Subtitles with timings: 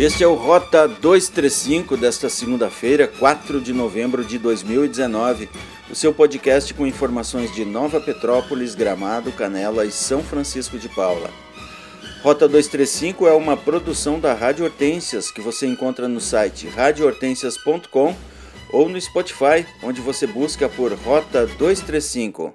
[0.00, 5.46] Este é o Rota 235 desta segunda-feira, 4 de novembro de 2019.
[5.90, 11.28] O seu podcast com informações de Nova Petrópolis, Gramado, Canela e São Francisco de Paula.
[12.22, 18.16] Rota 235 é uma produção da Rádio Hortências que você encontra no site radiohortensias.com
[18.72, 22.54] ou no Spotify, onde você busca por Rota 235.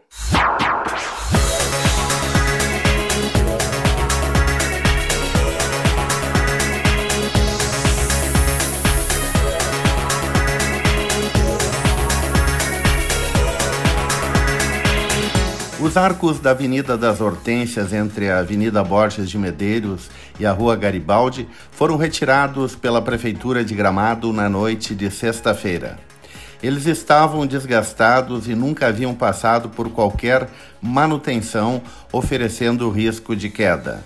[15.96, 20.76] Os arcos da Avenida das Hortênsias entre a Avenida Borges de Medeiros e a Rua
[20.76, 25.98] Garibaldi foram retirados pela Prefeitura de Gramado na noite de sexta-feira.
[26.62, 30.50] Eles estavam desgastados e nunca haviam passado por qualquer
[30.82, 31.82] manutenção,
[32.12, 34.04] oferecendo risco de queda.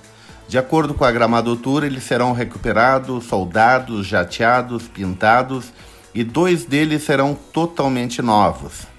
[0.48, 5.73] De acordo com a gramadotura, eles serão recuperados, soldados, jateados, pintados
[6.14, 8.98] e dois deles serão totalmente novos.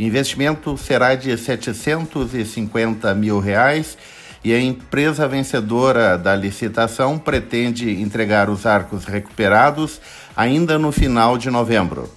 [0.00, 3.98] O investimento será de 750 mil reais
[4.42, 10.00] e a empresa vencedora da licitação pretende entregar os arcos recuperados
[10.34, 12.10] ainda no final de novembro.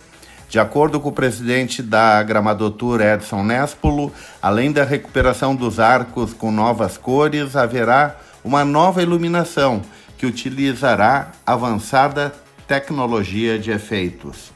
[0.47, 6.53] De acordo com o presidente da Gramadotura Edson Nespolo, além da recuperação dos arcos com
[6.53, 9.81] novas cores, haverá uma nova iluminação
[10.17, 12.33] que utilizará avançada
[12.65, 14.53] tecnologia de efeitos.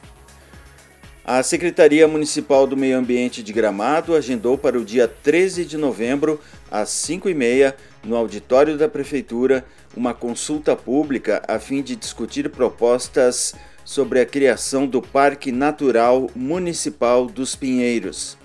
[1.30, 6.40] A Secretaria Municipal do Meio Ambiente de Gramado agendou para o dia 13 de novembro,
[6.70, 9.62] às 5h30, no auditório da Prefeitura,
[9.94, 17.26] uma consulta pública a fim de discutir propostas sobre a criação do Parque Natural Municipal
[17.26, 18.38] dos Pinheiros.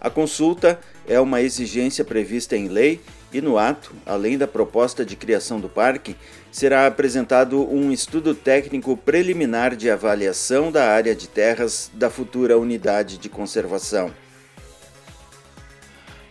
[0.00, 2.98] A consulta é uma exigência prevista em lei
[3.32, 6.16] e no ato, além da proposta de criação do parque,
[6.50, 13.16] será apresentado um estudo técnico preliminar de avaliação da área de terras da futura unidade
[13.16, 14.10] de conservação.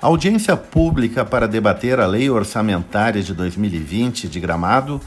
[0.01, 5.00] A audiência pública para debater a Lei Orçamentária de 2020 de Gramado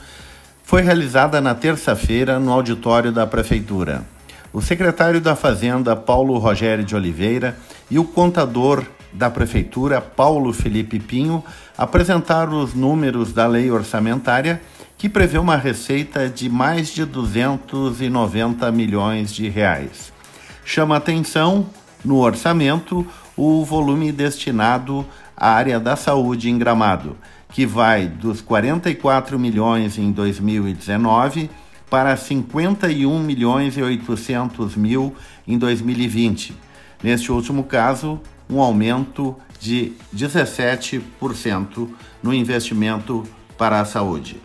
[0.63, 4.05] foi realizada na terça-feira no auditório da Prefeitura.
[4.53, 7.57] O secretário da Fazenda, Paulo Rogério de Oliveira,
[7.91, 8.85] e o contador
[9.15, 11.43] da Prefeitura, Paulo Felipe Pinho,
[11.79, 14.61] apresentaram os números da lei orçamentária
[14.99, 20.13] que prevê uma receita de mais de 290 milhões de reais.
[20.65, 21.67] Chama atenção
[22.05, 27.17] no orçamento o volume destinado à área da saúde em Gramado,
[27.51, 31.51] que vai dos 44 milhões em 2019
[31.89, 35.15] para 51 milhões e 800 mil
[35.47, 36.55] em 2020.
[37.03, 41.89] Neste último caso, um aumento de 17%
[42.23, 44.41] no investimento para a saúde.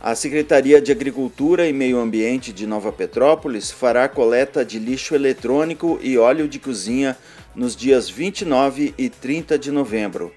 [0.00, 5.96] A Secretaria de Agricultura e Meio Ambiente de Nova Petrópolis fará coleta de lixo eletrônico
[6.02, 7.16] e óleo de cozinha
[7.54, 10.32] nos dias 29 e 30 de novembro.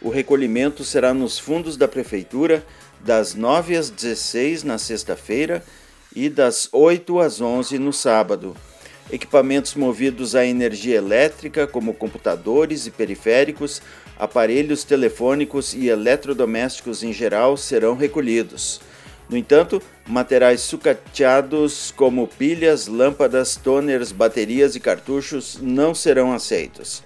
[0.00, 2.64] O recolhimento será nos fundos da Prefeitura
[2.98, 5.62] das 9 às 16 na sexta-feira
[6.16, 8.56] e das 8 às 11 no sábado.
[9.12, 13.82] Equipamentos movidos à energia elétrica, como computadores e periféricos,
[14.16, 18.80] aparelhos telefônicos e eletrodomésticos em geral, serão recolhidos.
[19.28, 27.02] No entanto, materiais sucateados como pilhas, lâmpadas, toners, baterias e cartuchos não serão aceitos.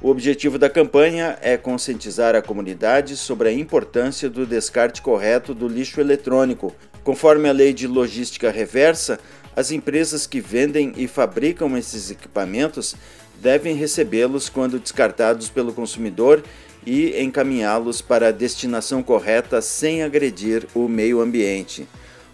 [0.00, 5.66] O objetivo da campanha é conscientizar a comunidade sobre a importância do descarte correto do
[5.66, 6.74] lixo eletrônico.
[7.02, 9.18] Conforme a lei de logística reversa,
[9.58, 12.94] as empresas que vendem e fabricam esses equipamentos
[13.42, 16.44] devem recebê-los quando descartados pelo consumidor
[16.86, 21.88] e encaminhá-los para a destinação correta sem agredir o meio ambiente.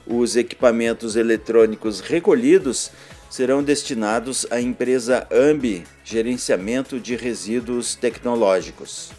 [0.06, 2.90] Os equipamentos eletrônicos recolhidos
[3.30, 9.12] serão destinados à empresa AMBI, Gerenciamento de Resíduos Tecnológicos.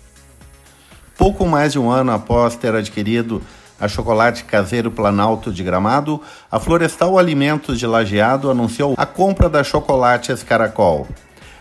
[1.18, 3.42] Pouco mais de um ano após ter adquirido
[3.80, 9.64] a Chocolate Caseiro Planalto de Gramado, a Florestal Alimentos de Lajeado anunciou a compra da
[9.64, 11.08] Chocolates Caracol.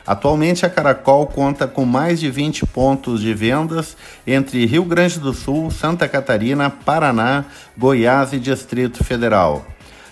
[0.07, 3.97] Atualmente, a Caracol conta com mais de 20 pontos de vendas
[4.27, 7.45] entre Rio Grande do Sul, Santa Catarina, Paraná,
[7.77, 9.65] Goiás e Distrito Federal.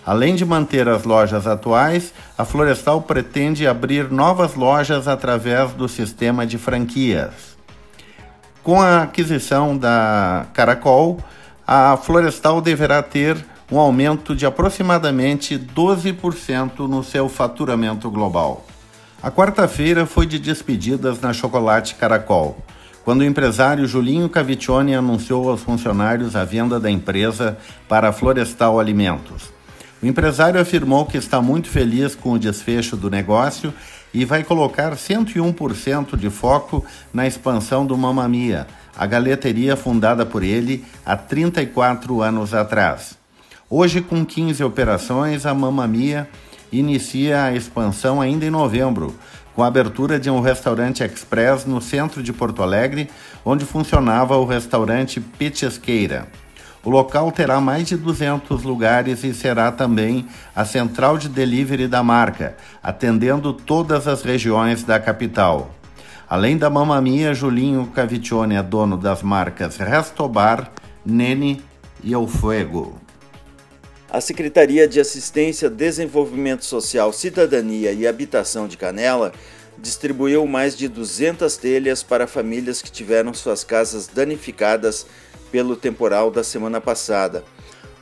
[0.05, 6.45] Além de manter as lojas atuais, a Florestal pretende abrir novas lojas através do sistema
[6.45, 7.53] de franquias.
[8.63, 11.19] Com a aquisição da Caracol,
[11.75, 18.67] a Florestal deverá ter um aumento de aproximadamente 12% no seu faturamento global.
[19.23, 22.63] A quarta-feira foi de despedidas na Chocolate Caracol.
[23.05, 27.57] quando o empresário Julinho Caviccione anunciou aos funcionários a venda da empresa
[27.89, 29.51] para a Florestal Alimentos.
[30.03, 33.73] O empresário afirmou que está muito feliz com o desfecho do negócio
[34.13, 36.85] e vai colocar 101% de foco
[37.15, 38.67] na expansão do Mamamia,
[38.97, 43.19] a galeteria fundada por ele há 34 anos atrás.
[43.69, 46.29] Hoje, com 15 operações, a Mamamia
[46.71, 49.15] inicia a expansão ainda em novembro,
[49.55, 53.11] com a abertura de um restaurante express no centro de Porto Alegre,
[53.45, 56.29] onde funcionava o restaurante Petisqueira.
[56.85, 62.03] O local terá mais de 200 lugares e será também a central de delivery da
[62.03, 65.71] marca, atendendo todas as regiões da capital.
[66.33, 70.73] Além da Mamamia, Julinho Caviccione é dono das marcas Restobar,
[71.05, 71.63] Nene
[72.03, 72.99] e El Fuego.
[74.11, 79.31] A Secretaria de Assistência, Desenvolvimento Social, Cidadania e Habitação de Canela
[79.77, 85.07] distribuiu mais de 200 telhas para famílias que tiveram suas casas danificadas
[85.51, 87.45] pelo temporal da semana passada.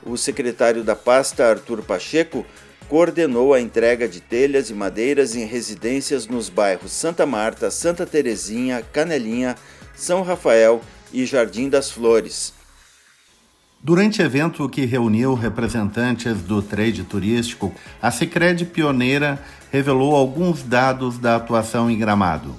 [0.07, 2.47] O secretário da pasta, Arthur Pacheco,
[2.91, 8.83] coordenou a entrega de telhas e madeiras em residências nos bairros Santa Marta, Santa Terezinha,
[8.93, 9.55] Canelinha,
[9.95, 10.83] São Rafael
[11.13, 12.53] e Jardim das Flores.
[13.81, 17.73] Durante evento que reuniu representantes do trade turístico,
[18.03, 19.41] a Sicredi Pioneira
[19.71, 22.57] revelou alguns dados da atuação em Gramado.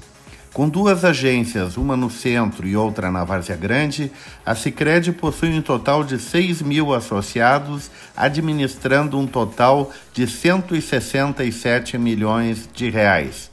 [0.54, 4.12] Com duas agências, uma no centro e outra na Várzea Grande,
[4.46, 12.68] a Sicredi possui um total de 6 mil associados, administrando um total de 167 milhões
[12.74, 13.50] de reais.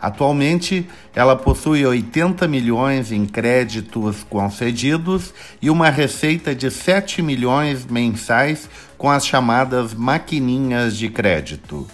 [0.00, 8.70] Atualmente, ela possui 80 milhões em créditos concedidos e uma receita de 7 milhões mensais
[8.96, 11.84] com as chamadas maquininhas de crédito.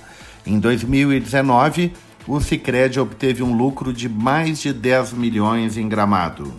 [0.47, 1.95] Em 2019,
[2.27, 6.53] o Sicredi obteve um lucro de mais de 10 milhões em Gramado.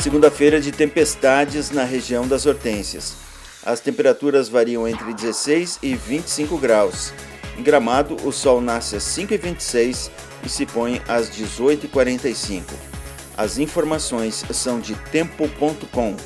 [0.00, 3.14] Segunda-feira de tempestades na região das Hortênsias.
[3.64, 7.12] As temperaturas variam entre 16 e 25 graus.
[7.56, 10.10] Em Gramado, o sol nasce às 5h26
[10.44, 12.62] e se põe às 18h45.
[13.36, 16.16] As informações são de tempo.com.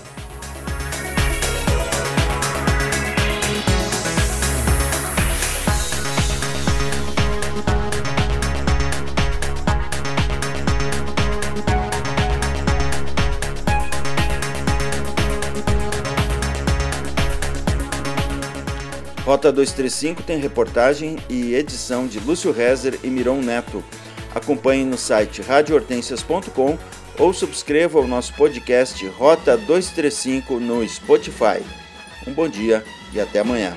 [19.27, 23.83] Rota 235 tem reportagem e edição de Lúcio Rezer e Miron Neto.
[24.33, 26.79] Acompanhe no site radiohortensias.com
[27.19, 31.61] ou subscreva o nosso podcast Rota 235 no Spotify.
[32.25, 33.75] Um bom dia e até amanhã.